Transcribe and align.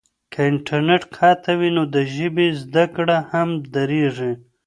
که 0.33 0.39
انټرنیټ 0.49 1.03
قطع 1.15 1.53
وي 1.59 1.69
نو 1.77 1.83
د 1.95 1.97
ژبې 2.15 2.47
زده 2.61 2.85
کړه 2.95 3.17
هم 3.31 3.49
درېږي. 3.75 4.31